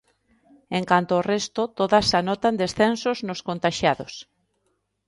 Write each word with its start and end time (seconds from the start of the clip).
En 0.77 0.83
canto 0.91 1.11
ao 1.15 1.25
resto, 1.33 1.61
todas 1.79 2.05
anotan 2.19 2.59
descensos 2.63 3.17
nos 3.27 3.43
contaxiados. 3.47 4.13